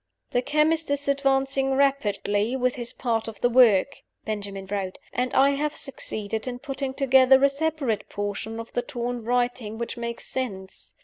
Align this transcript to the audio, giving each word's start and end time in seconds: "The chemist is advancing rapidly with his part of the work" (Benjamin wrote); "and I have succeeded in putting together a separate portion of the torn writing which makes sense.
"The 0.31 0.41
chemist 0.41 0.89
is 0.89 1.07
advancing 1.07 1.73
rapidly 1.75 2.55
with 2.55 2.73
his 2.73 2.91
part 2.91 3.27
of 3.27 3.39
the 3.41 3.51
work" 3.51 3.97
(Benjamin 4.25 4.65
wrote); 4.65 4.97
"and 5.13 5.31
I 5.35 5.51
have 5.51 5.75
succeeded 5.75 6.47
in 6.47 6.57
putting 6.57 6.95
together 6.95 7.43
a 7.43 7.49
separate 7.49 8.09
portion 8.09 8.59
of 8.59 8.71
the 8.71 8.81
torn 8.81 9.23
writing 9.23 9.77
which 9.77 9.97
makes 9.97 10.25
sense. 10.25 10.95